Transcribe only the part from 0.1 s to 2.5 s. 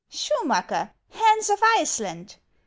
"Schumacker! Hans of Iceland